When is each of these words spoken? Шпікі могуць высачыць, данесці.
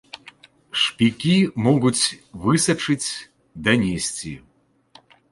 Шпікі 0.83 1.33
могуць 1.65 2.03
высачыць, 2.45 3.09
данесці. 3.67 4.33